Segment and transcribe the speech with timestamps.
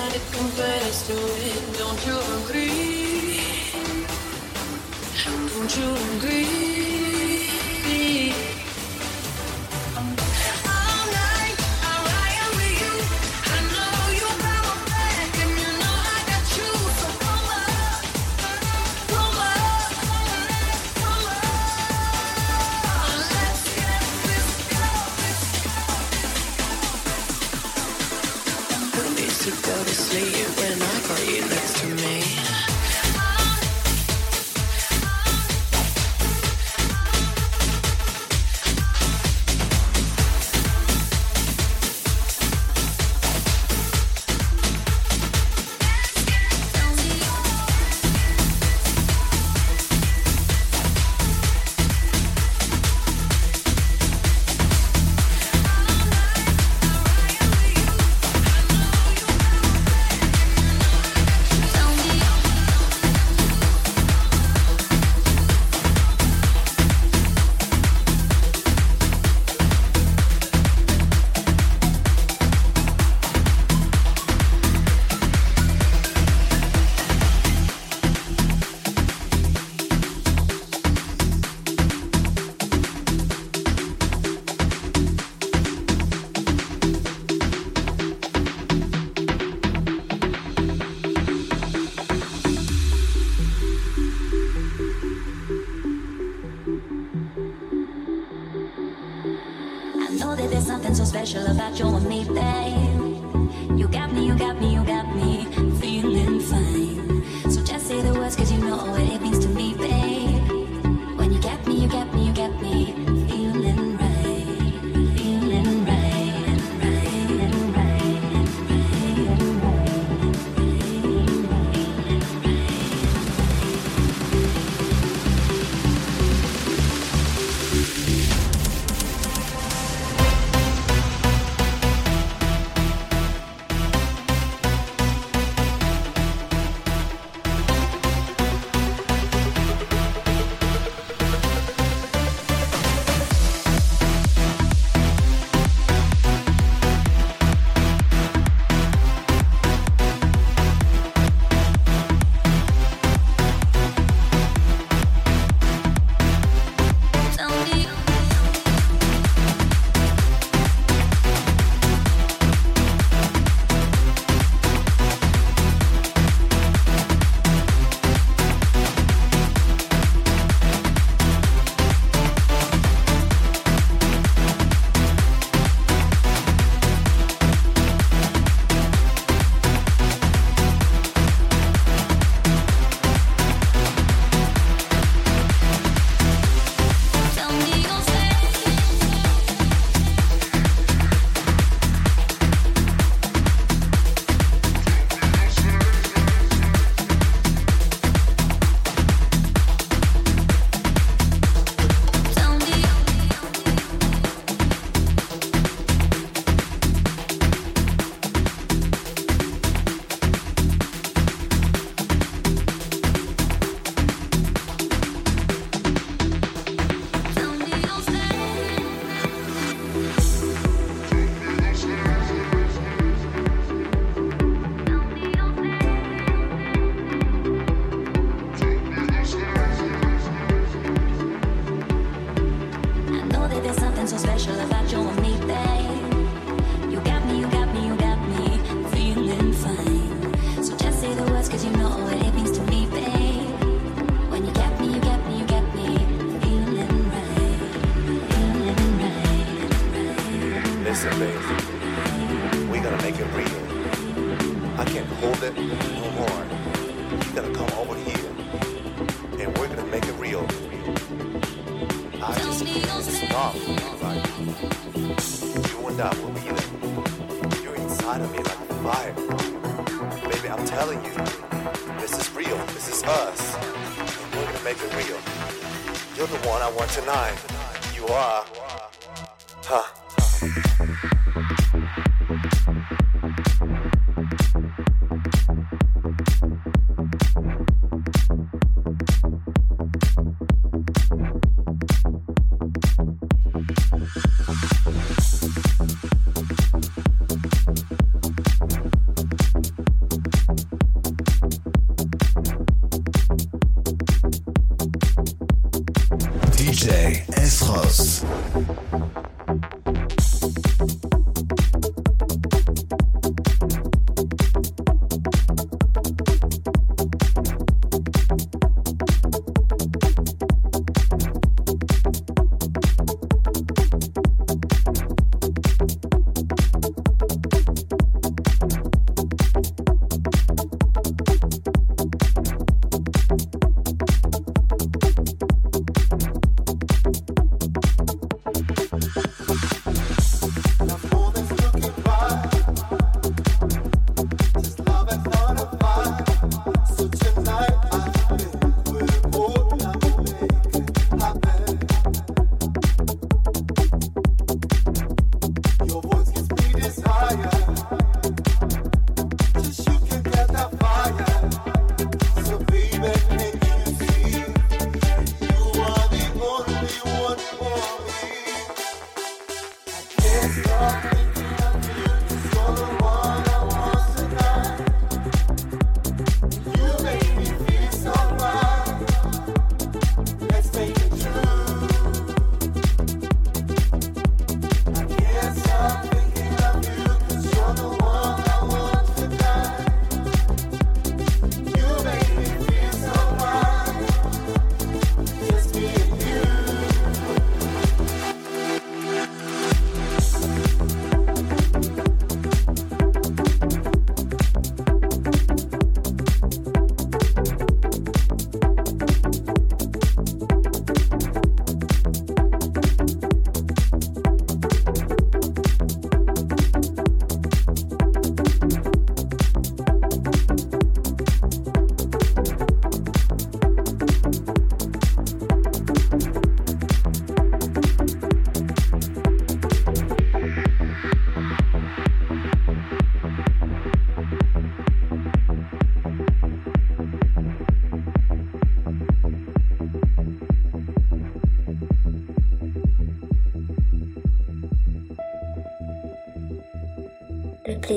[0.00, 1.78] on this planet compares to it.
[1.78, 2.73] Don't you agree?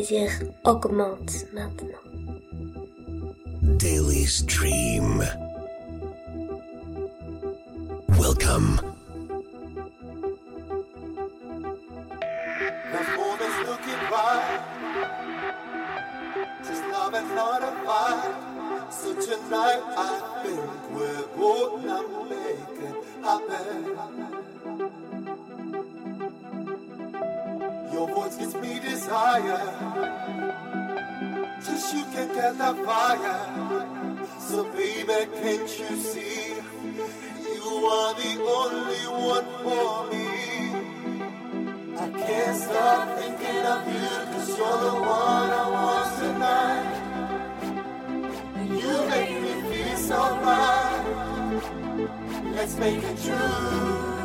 [0.07, 1.99] Plaisir augmente maintenant.
[3.77, 5.21] Delice Dream.
[8.17, 8.79] Welcome.
[12.93, 14.61] The moment's looking right.
[16.65, 18.33] Just love and not a fight.
[18.89, 20.61] So tonight I think
[20.95, 24.26] we're gonna make it happen.
[28.27, 29.73] Voice gives me desire.
[31.63, 33.39] Just you can get that fire.
[34.39, 36.55] So baby, can't you see?
[37.55, 40.27] You are the only one for me.
[41.95, 46.95] I can't stop thinking of you Cause you're the one I want tonight
[48.55, 51.03] And you make me feel so right
[52.55, 54.16] Let's make it true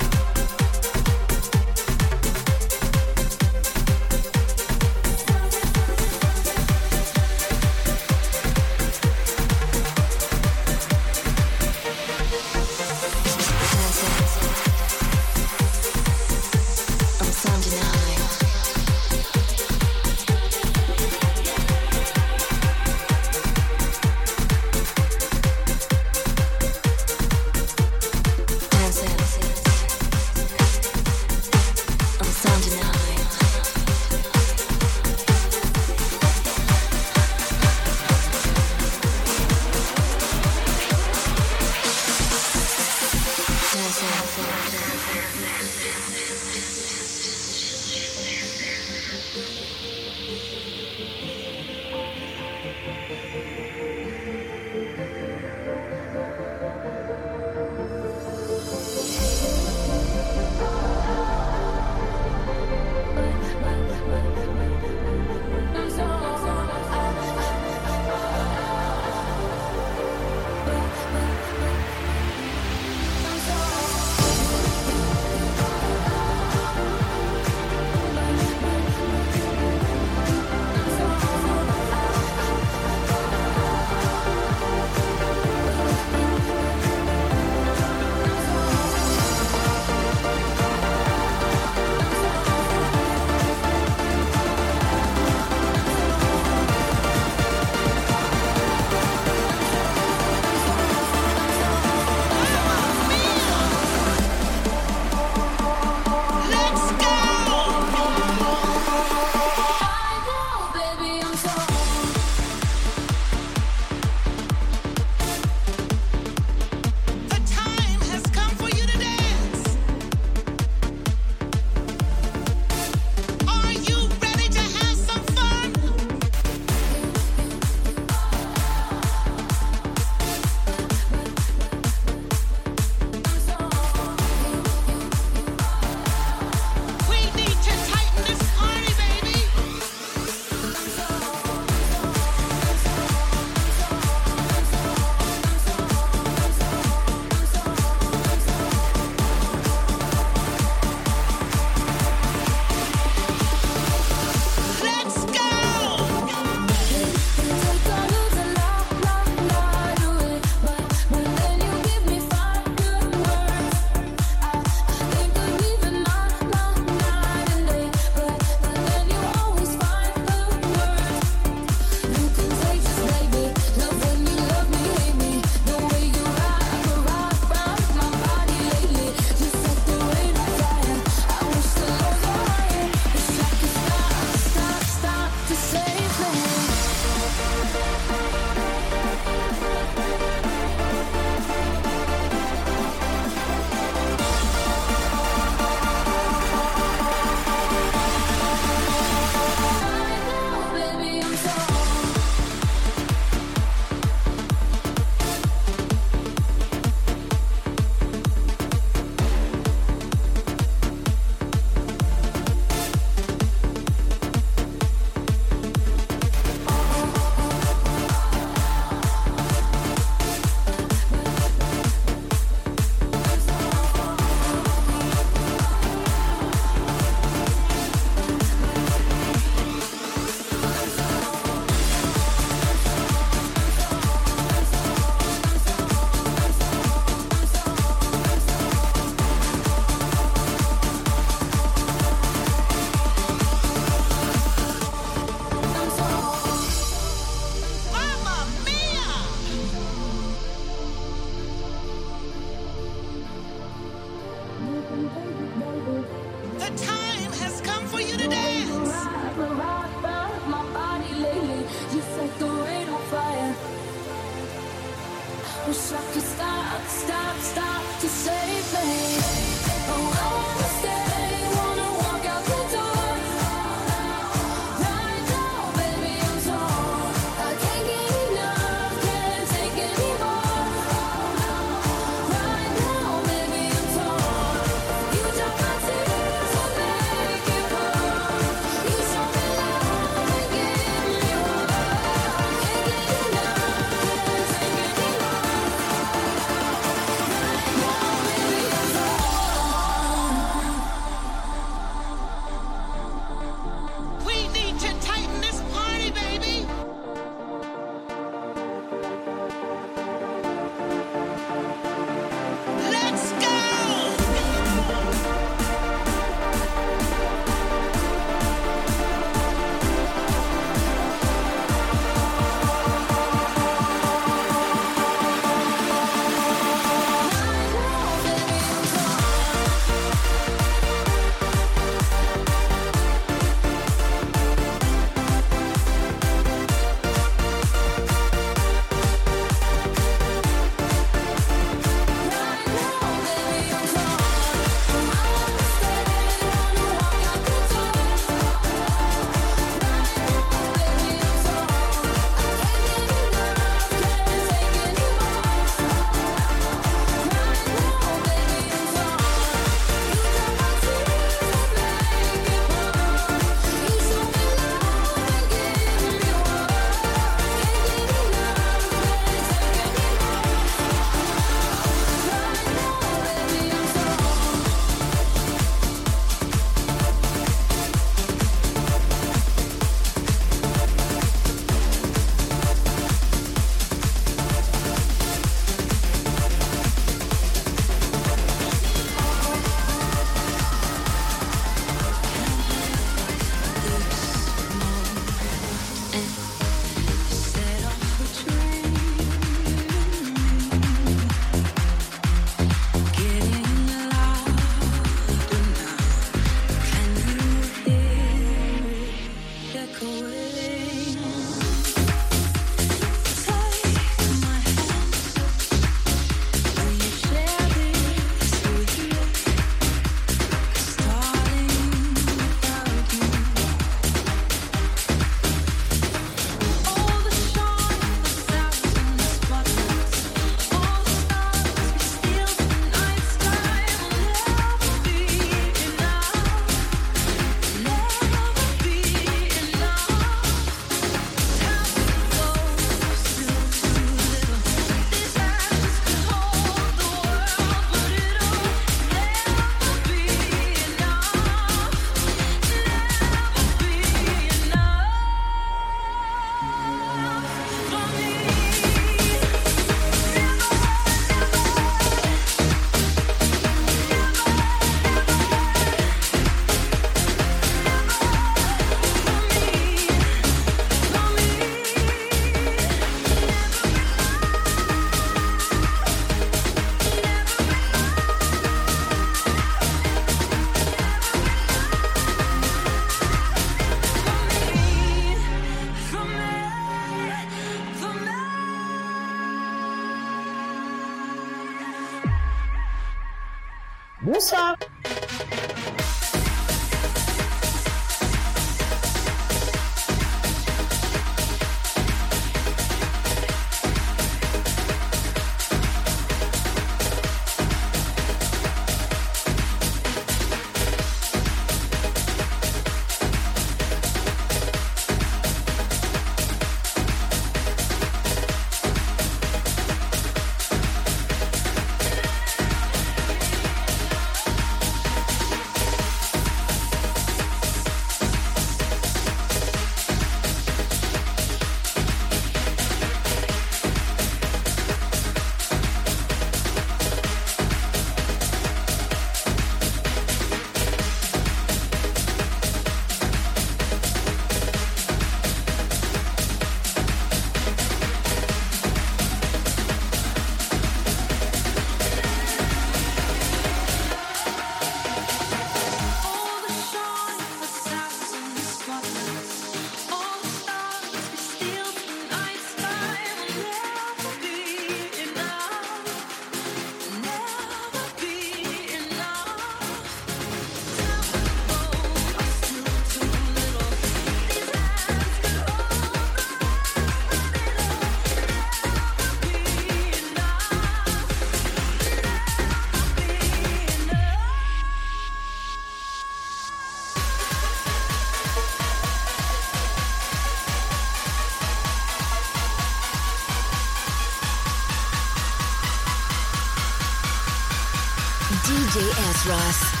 [599.43, 600.00] DJ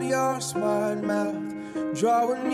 [0.00, 1.98] without your smart mouth?
[1.98, 2.49] Drawing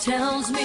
[0.00, 0.59] tells me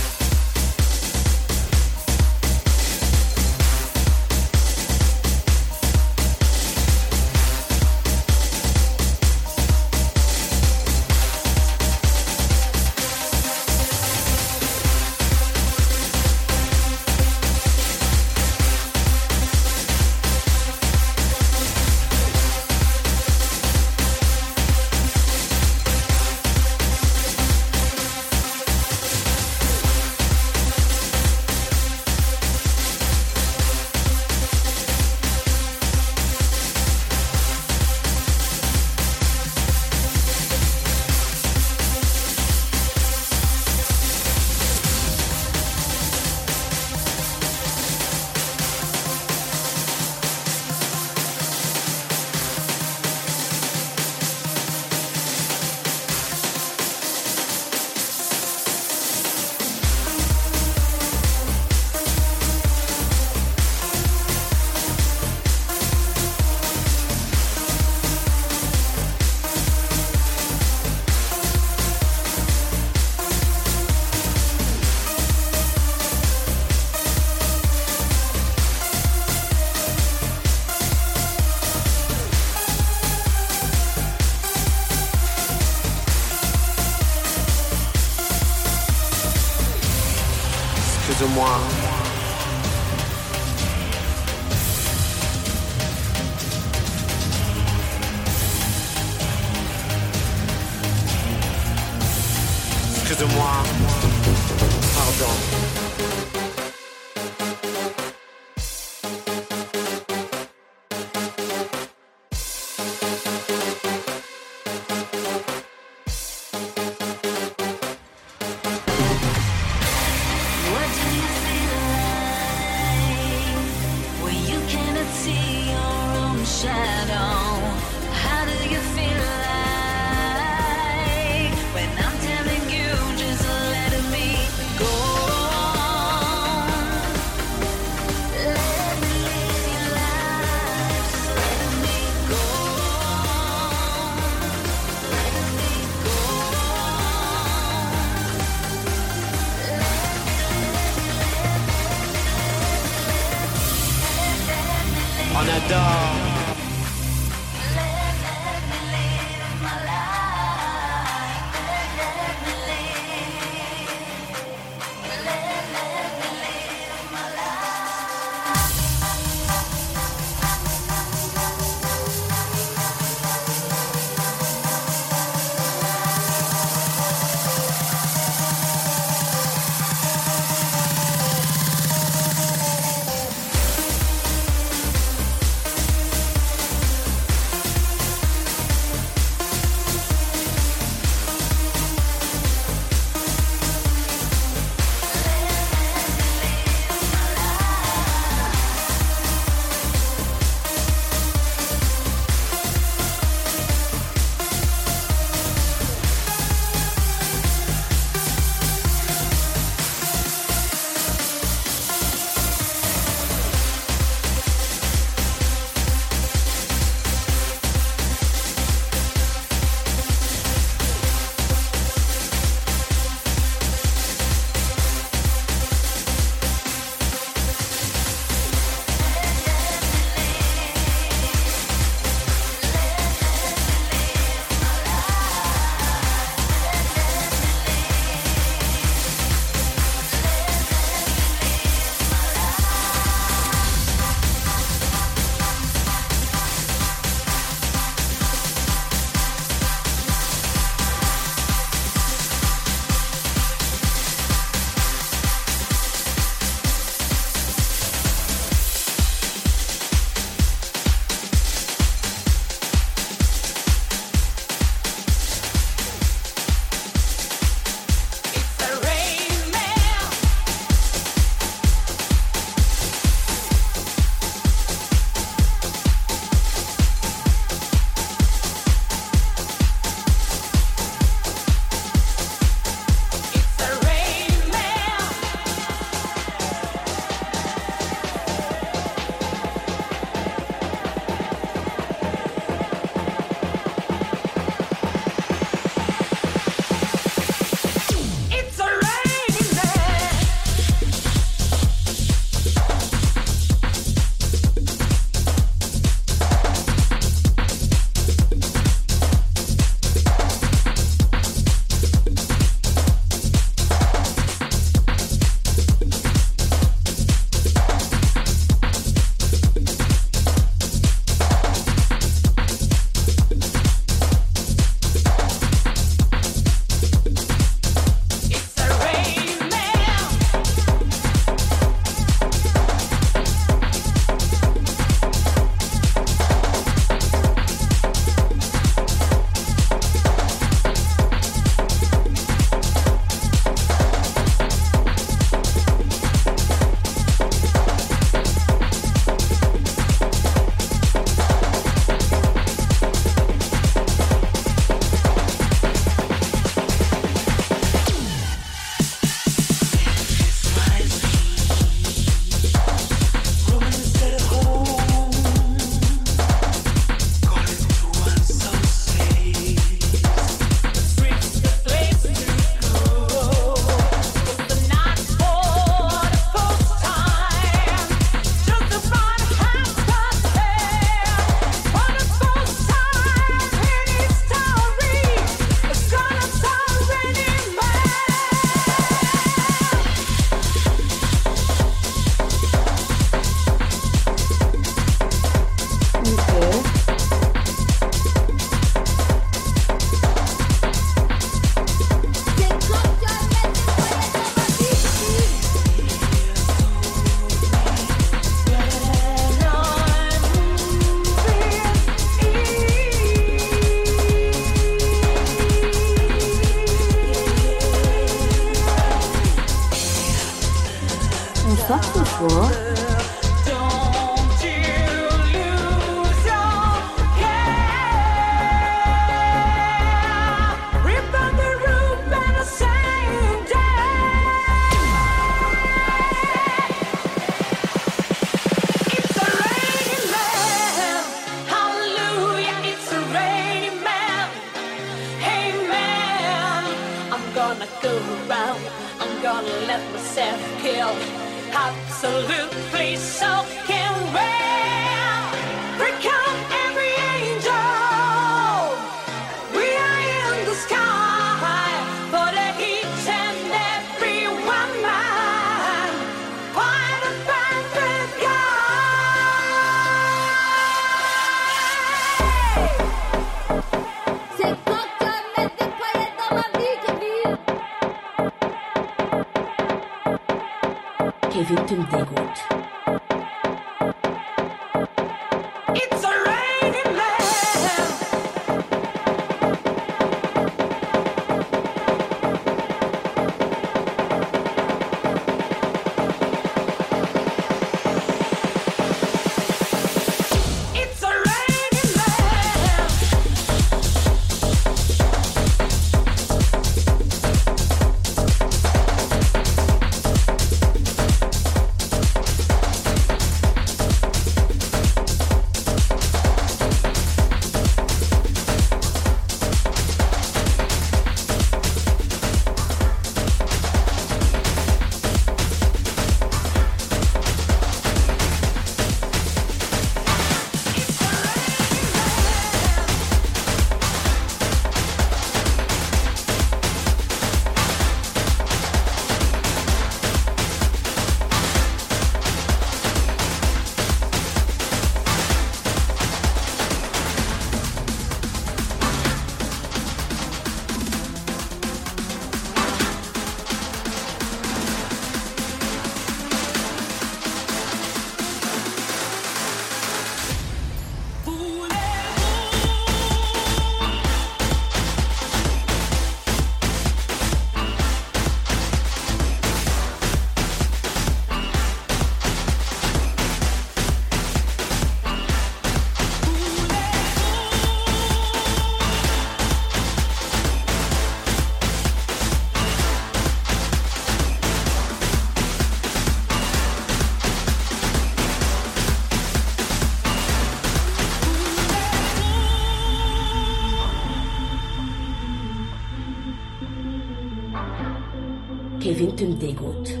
[599.01, 600.00] gewinnt im Degut.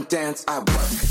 [0.00, 1.09] don't dance, I work.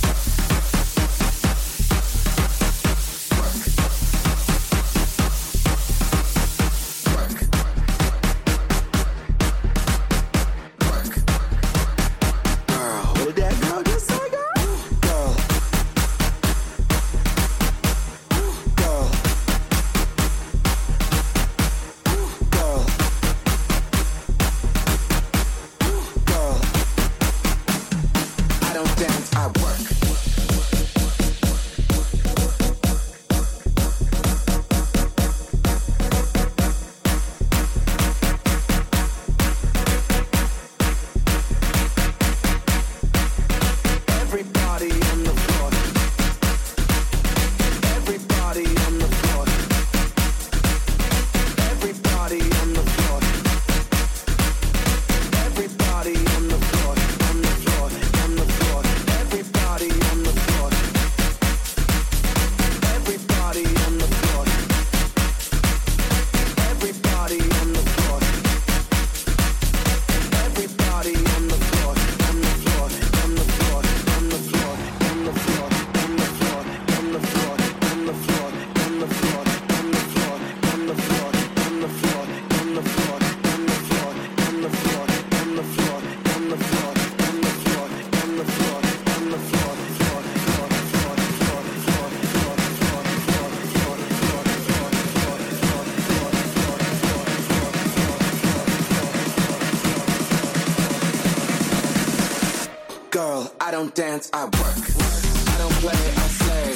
[103.69, 104.53] I don't dance, I work.
[104.55, 106.73] I don't play, I slay.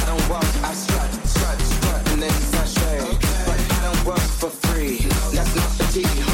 [0.00, 3.00] I don't walk, I strut, strut, strut, and then sashay.
[3.00, 3.42] Okay.
[3.46, 4.98] But I don't work for free.
[5.34, 6.29] That's not the tea.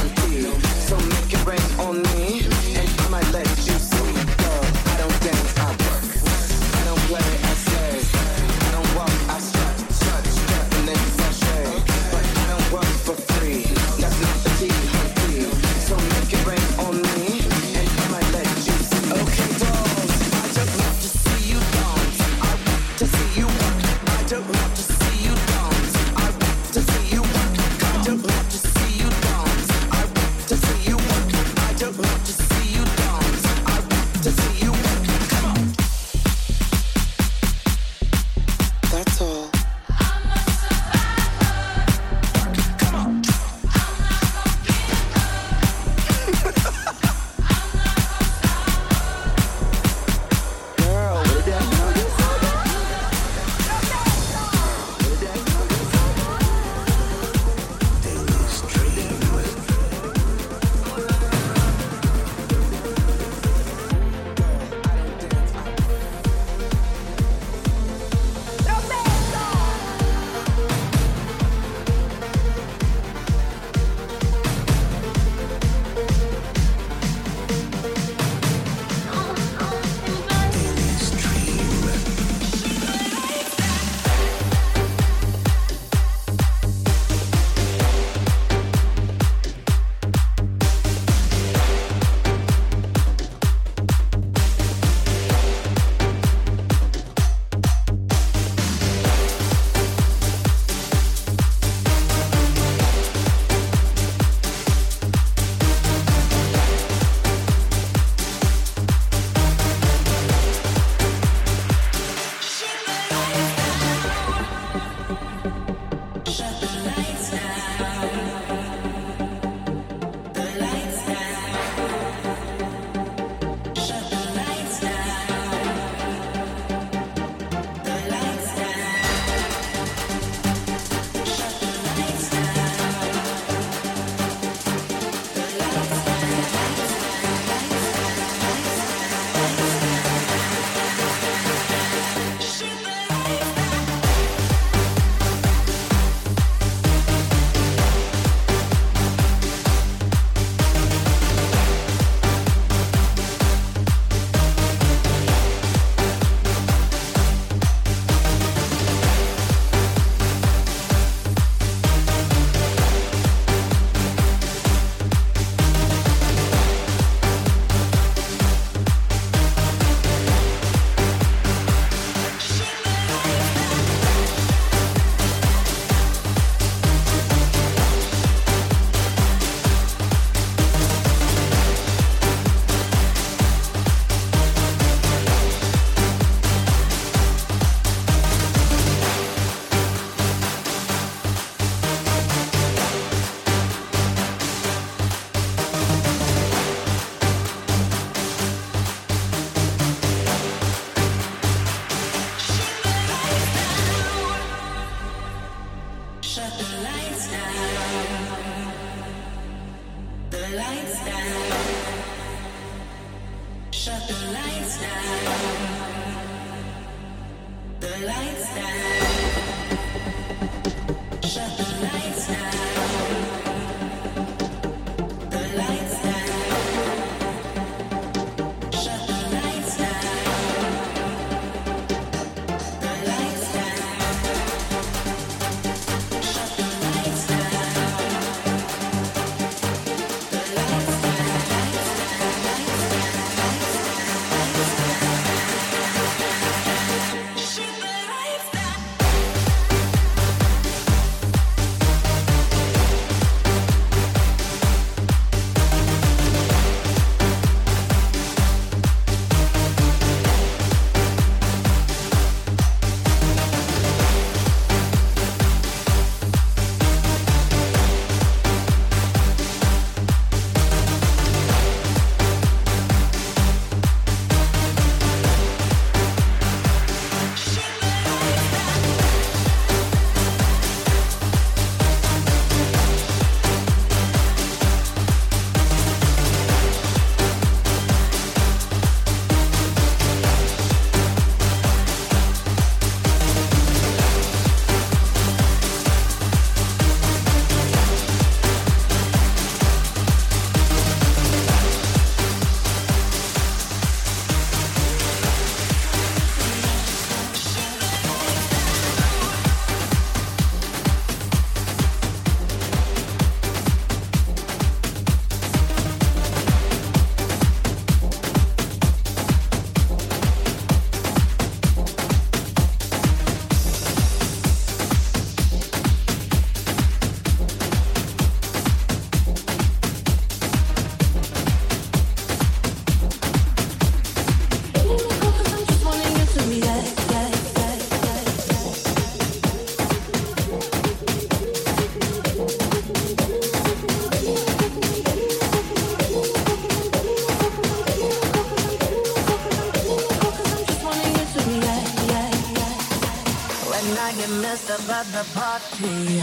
[355.16, 356.20] the party.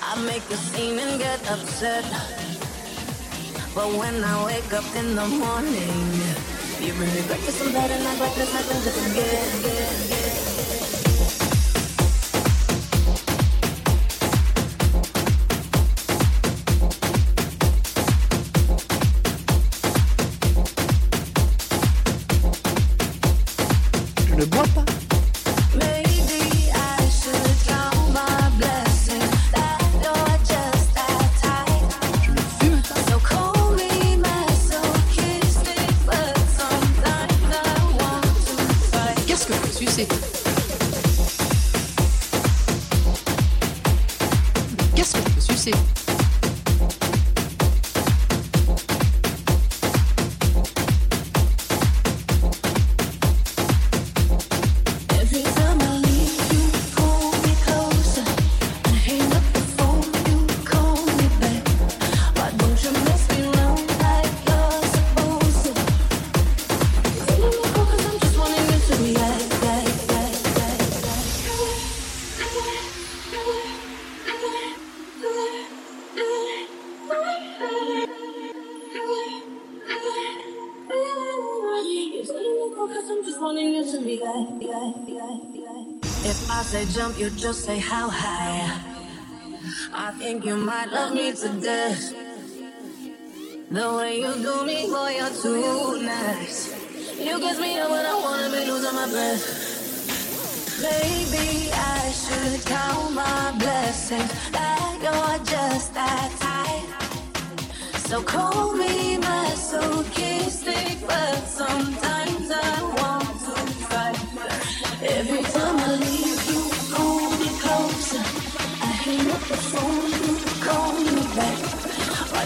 [0.00, 2.04] I make a scene and get upset.
[3.74, 5.96] But when I wake up in the morning,
[6.80, 10.01] you really breakfast, I'm better, and I breakfast, I can just forget.
[87.42, 88.21] just say how.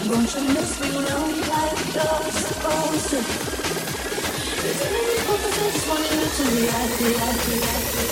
[0.07, 3.17] Emotionless, we know like love's supposed to.
[4.63, 7.01] Just you to react,
[7.49, 8.06] react.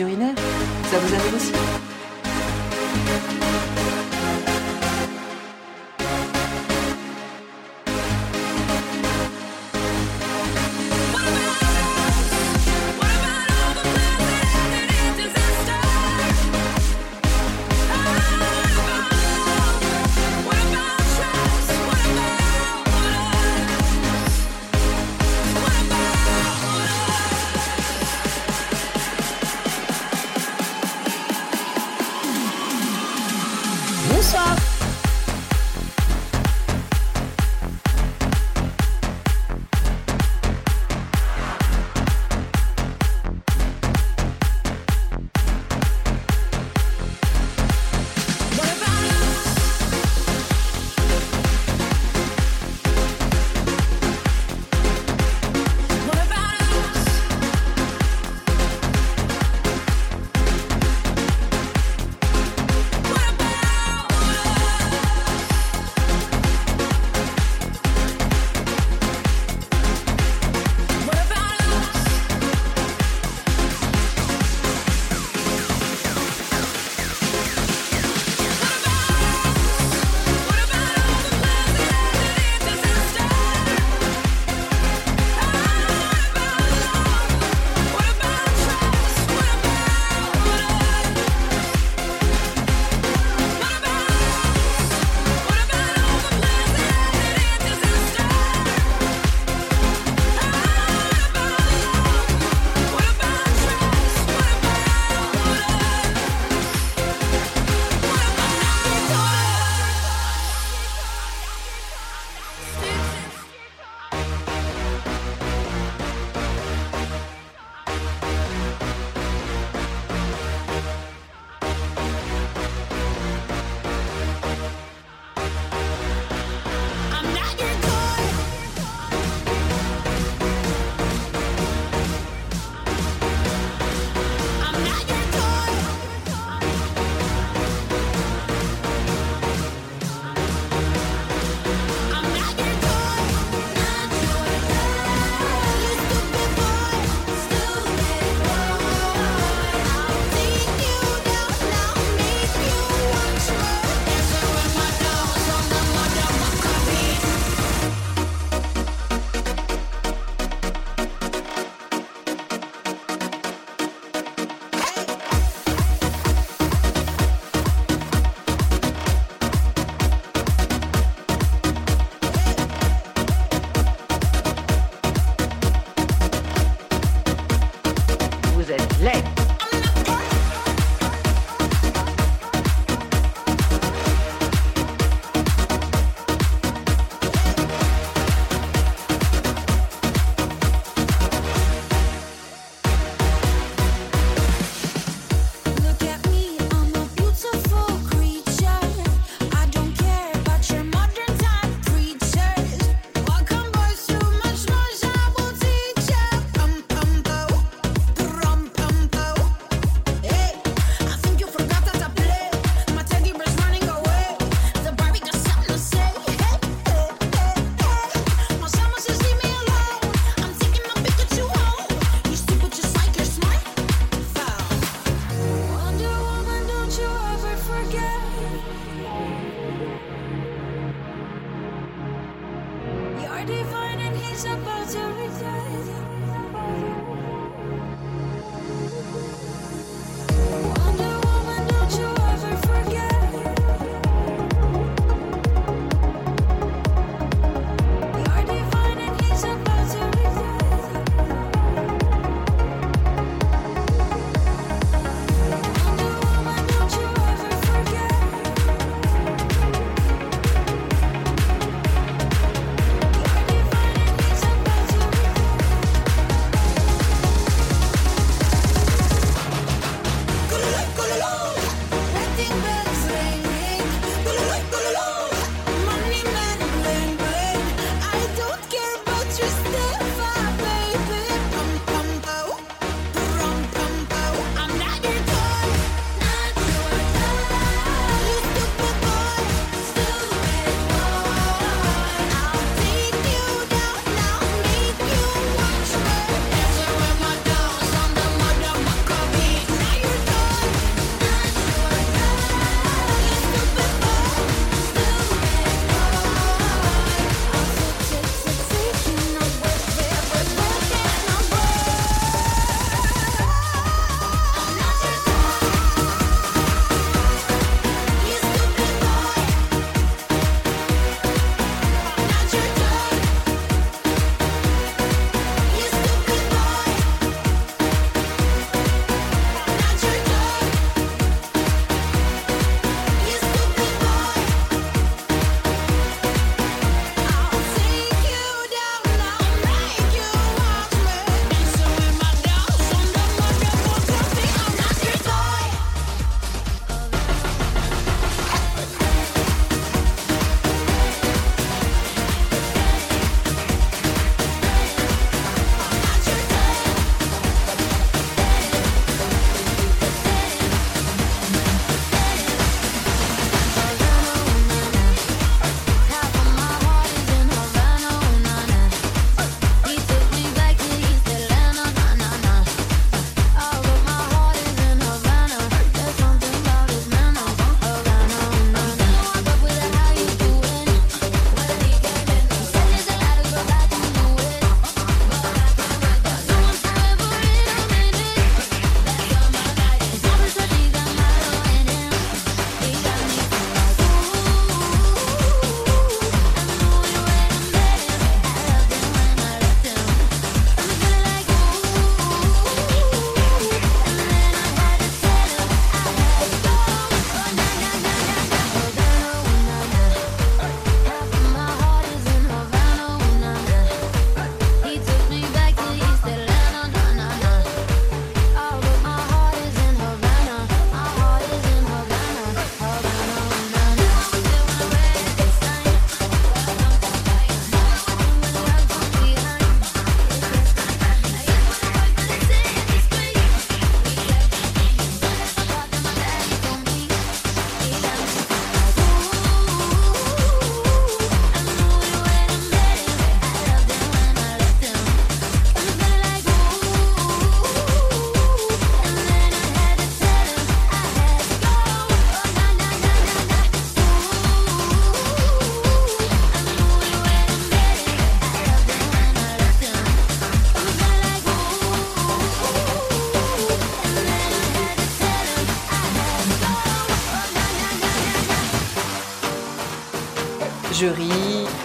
[0.00, 0.34] Urinaires.
[0.90, 1.81] Ça vous arrive aussi?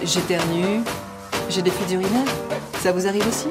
[0.08, 0.82] J'éternue,
[1.50, 2.34] j'ai des fuites urinaires.
[2.82, 3.48] Ça vous arrive aussi?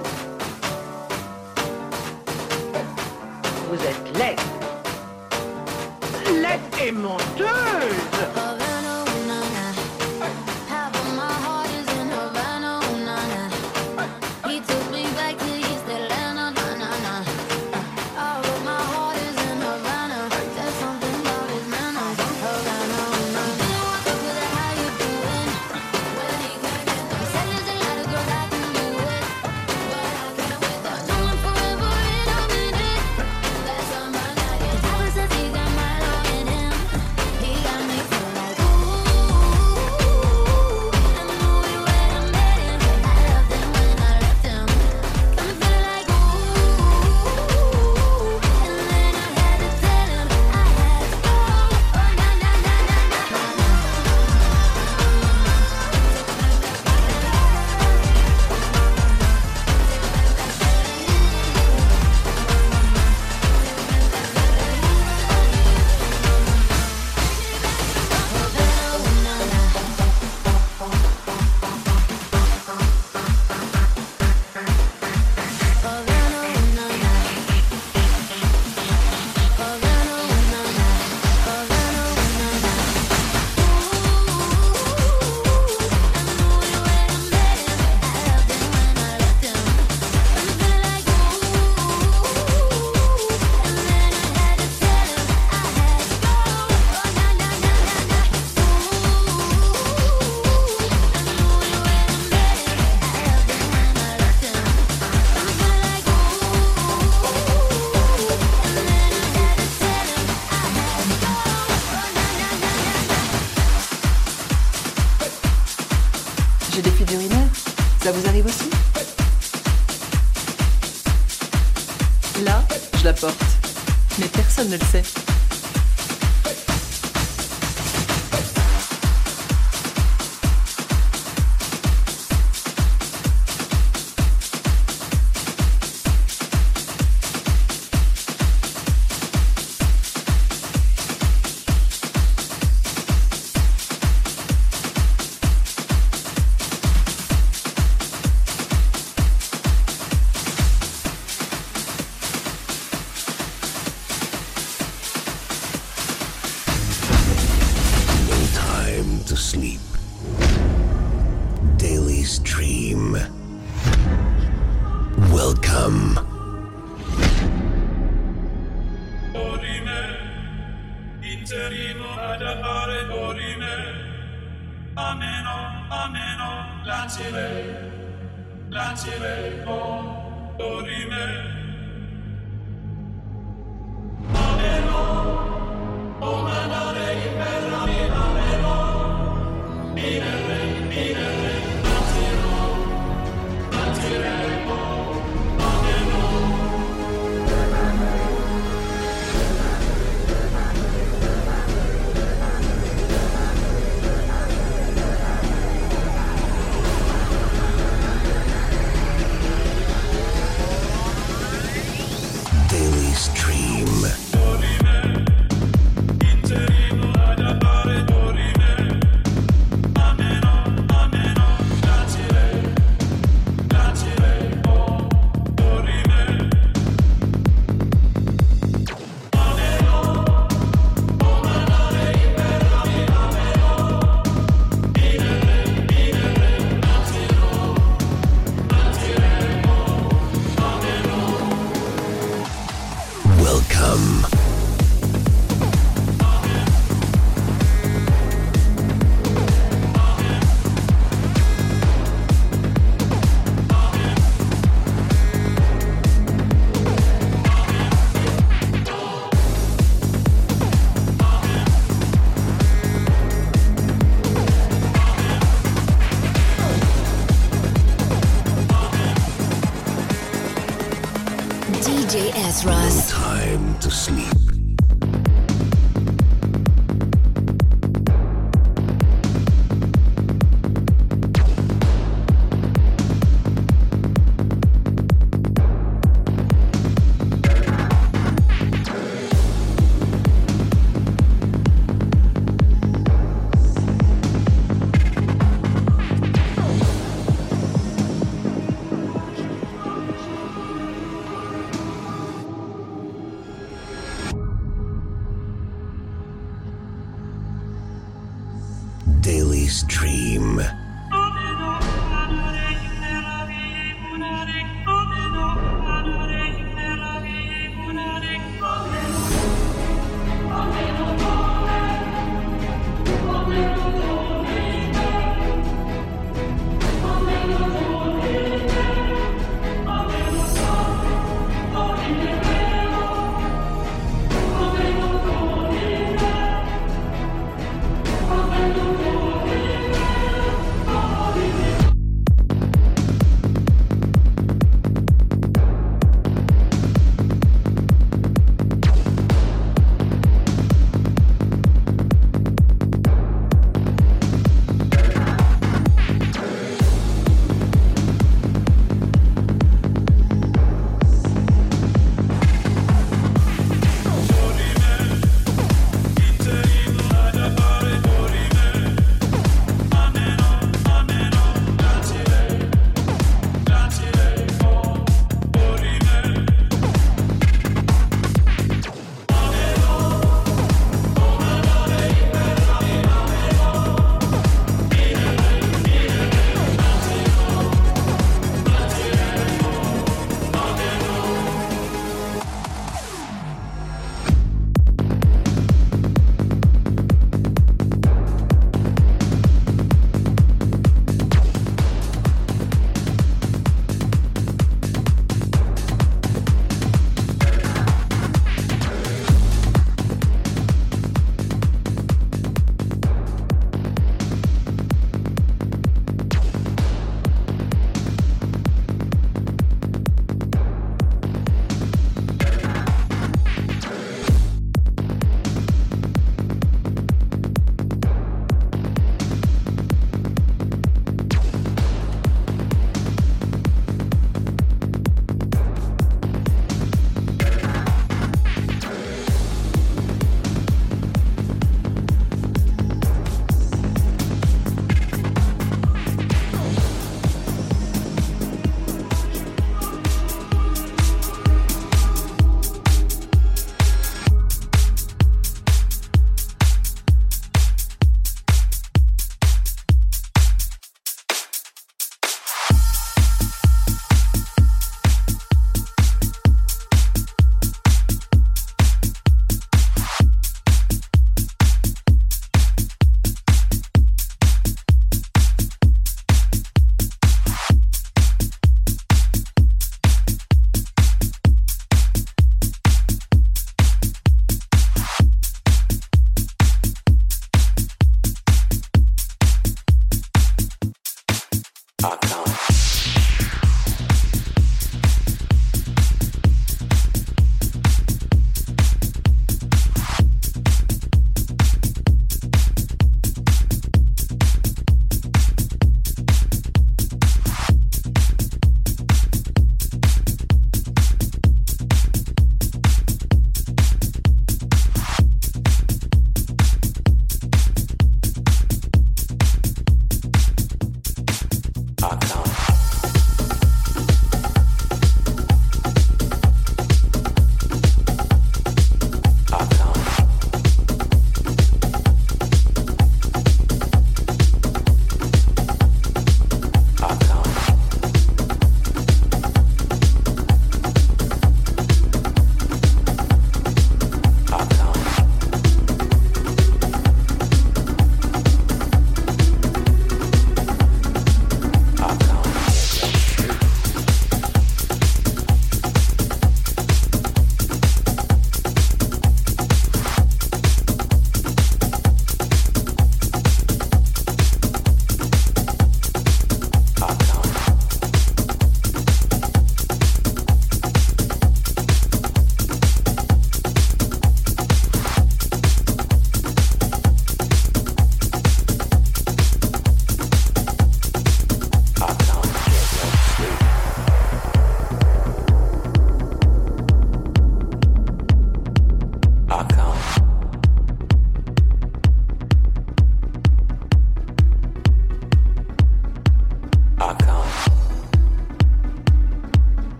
[124.76, 125.15] gelirse.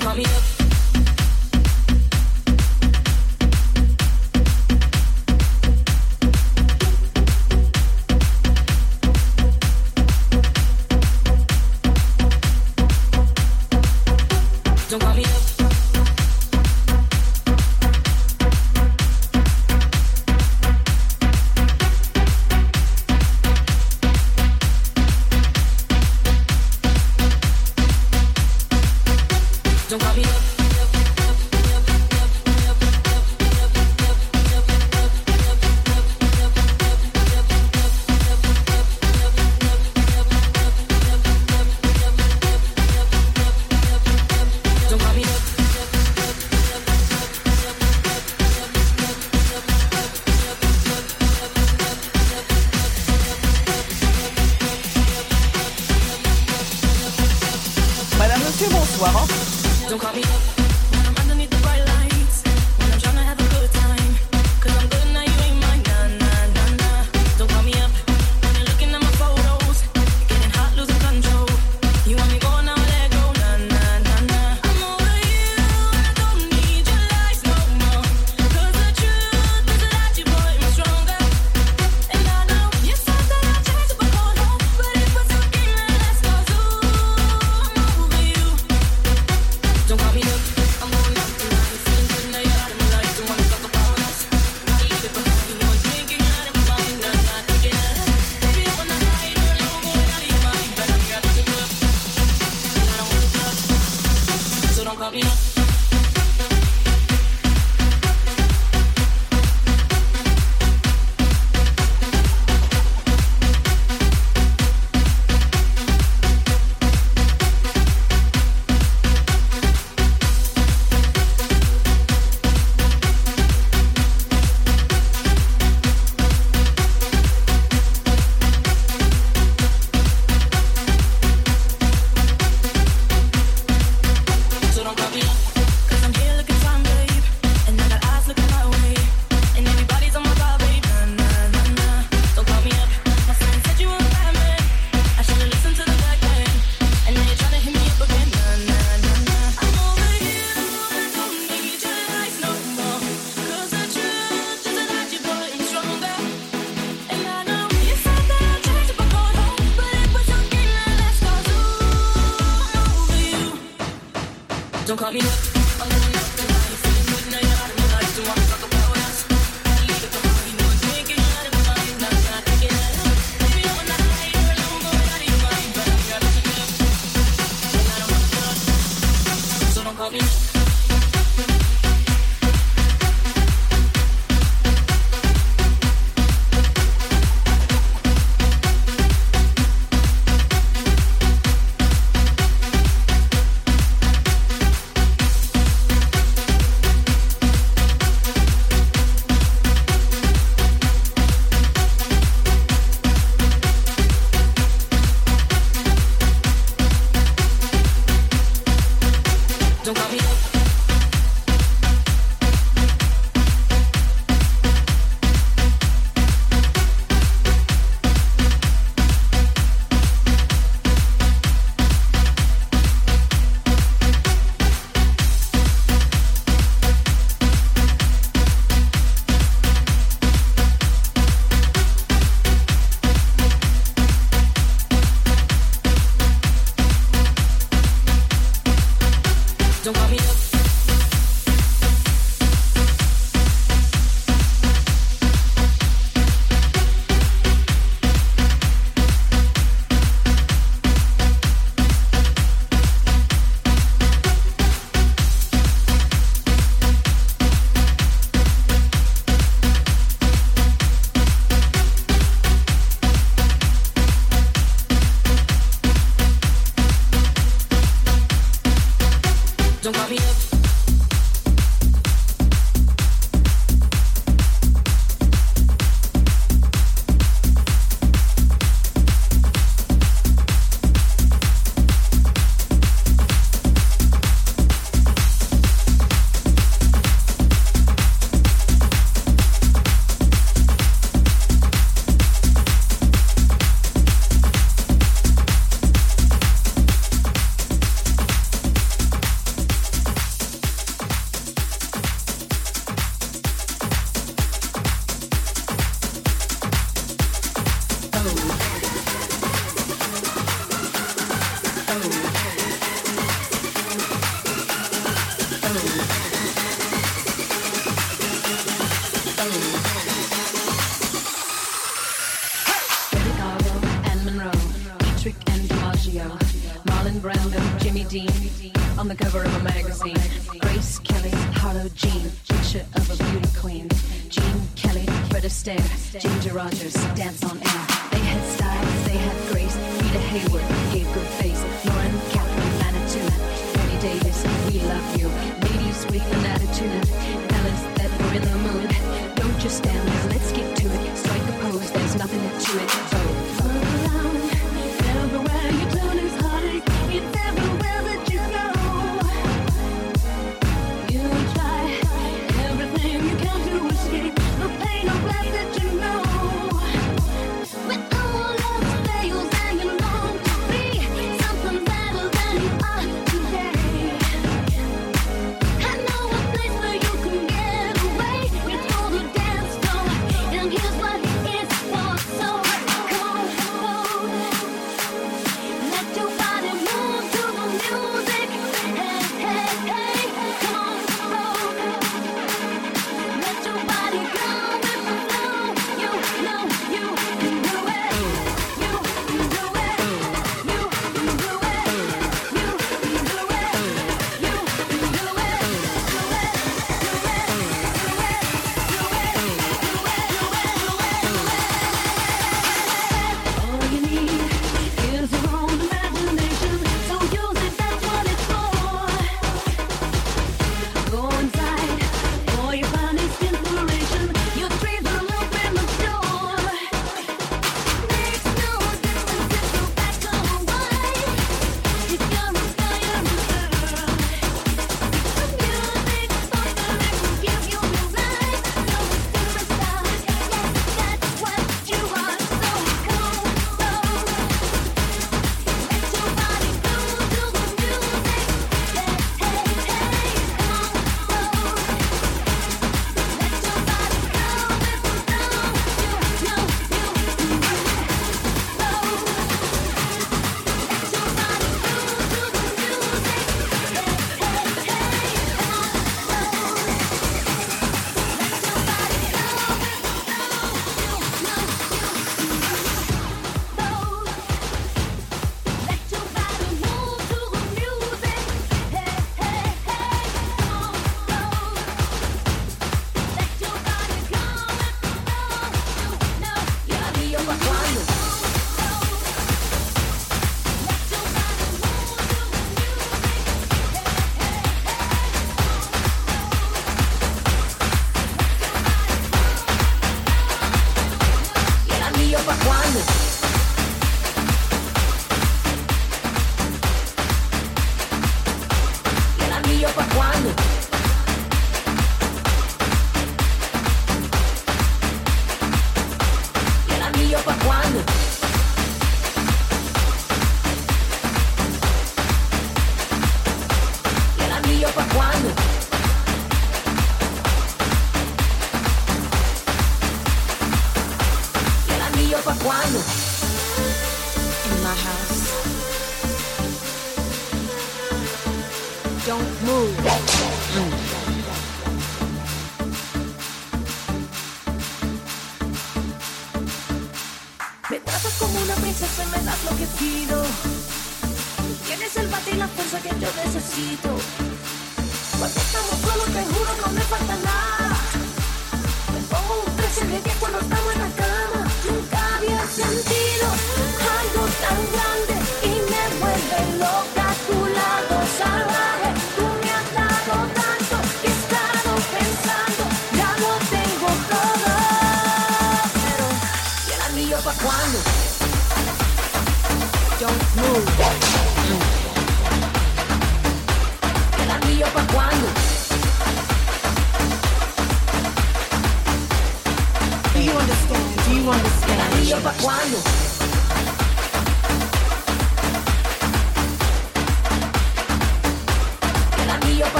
[0.00, 0.29] Call me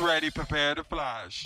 [0.00, 1.42] Ready, prepare to flash.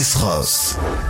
[0.00, 1.09] DJ Esros.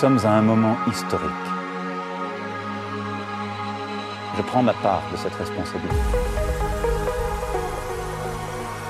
[0.00, 1.30] Sommes à un moment historique.
[4.36, 5.96] Je prends ma part de cette responsabilité.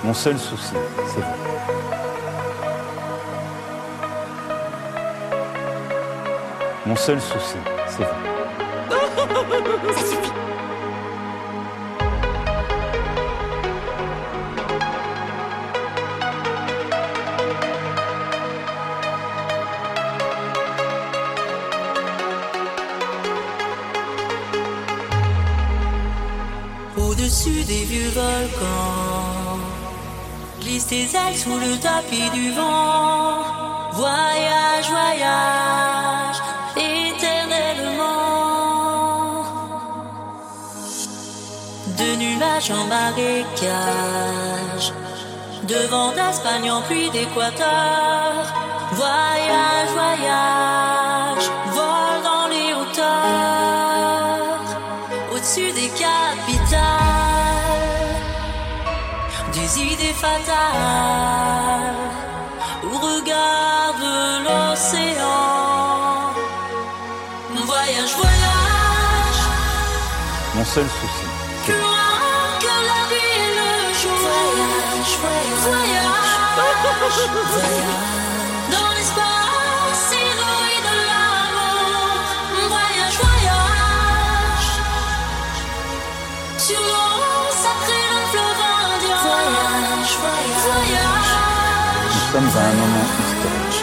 [0.02, 0.75] Mon seul souci,
[1.07, 1.26] c'est vous.
[6.86, 8.09] Mon seul souci, c'est vous.
[31.47, 33.39] sous le tapis du vent.
[33.92, 36.39] Voyage, voyage,
[36.76, 38.25] éternellement.
[42.00, 44.92] De nuages en marécage,
[45.62, 48.56] de vent d'Espagne en pluie d'Équateur.
[60.23, 61.95] Fatales,
[62.85, 64.09] ou regarde
[64.45, 65.43] l'océan.
[67.70, 69.43] Voyage, voyage,
[70.55, 71.27] Mon seul souci,
[71.65, 71.75] plus
[72.62, 73.70] que la vie et le
[74.01, 74.19] jour.
[74.27, 76.27] Voyage, voyage, voyage,
[76.85, 78.45] l'espace
[92.37, 93.81] sommes à un moment historique.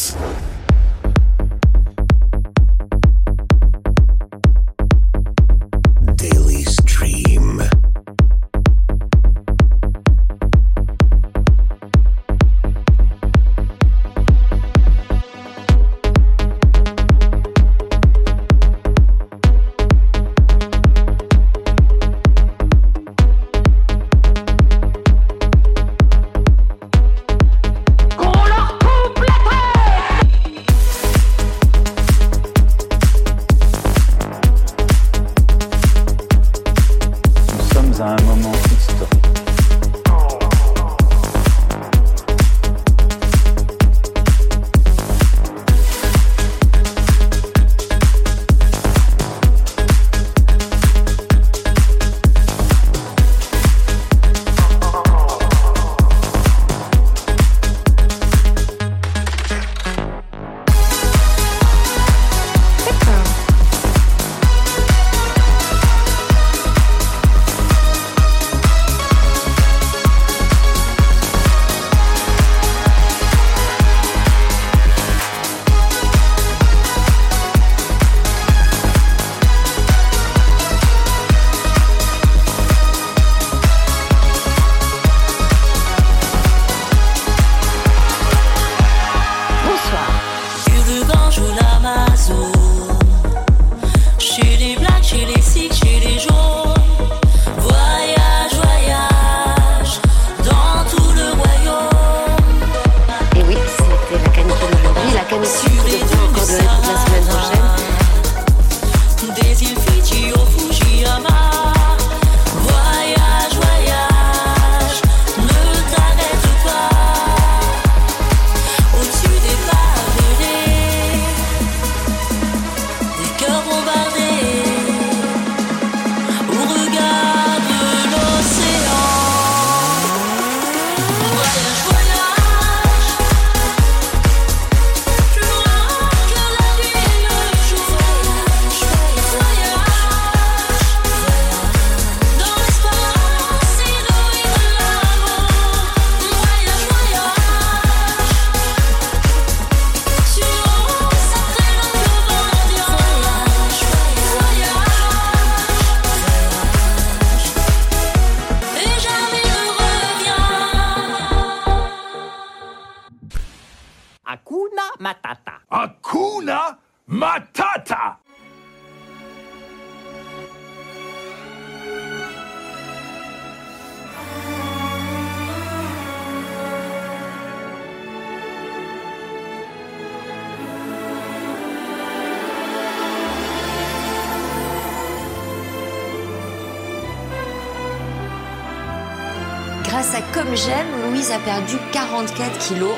[191.49, 192.98] perdu 44 kilos.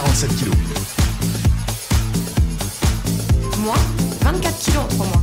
[0.00, 0.56] 47 kilos.
[3.58, 3.76] Moi,
[4.22, 5.17] 24 kilos en 3 mois.